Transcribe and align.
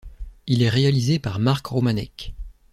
Il 0.47 0.63
est 0.63 0.69
réalisé 0.69 1.19
par 1.19 1.37
Mark 1.37 1.63
Romanek. 1.67 2.33